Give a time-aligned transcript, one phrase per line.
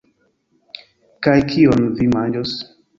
[1.29, 2.61] Kaj kion vi manĝos?